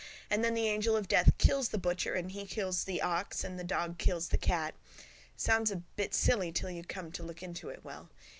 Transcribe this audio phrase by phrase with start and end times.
[0.31, 3.59] And then the angel of death kills the butcher and he kills the ox and
[3.59, 4.73] the dog kills the cat.
[5.37, 8.09] Sounds a bit silly till you come to look into it well.